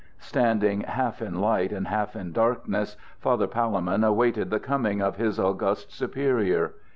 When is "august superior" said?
5.39-6.73